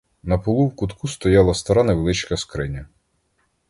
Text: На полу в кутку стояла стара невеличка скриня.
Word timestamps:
На 0.23 0.39
полу 0.39 0.67
в 0.69 0.75
кутку 0.75 1.05
стояла 1.07 1.53
стара 1.53 1.83
невеличка 1.83 2.35
скриня. 2.35 2.89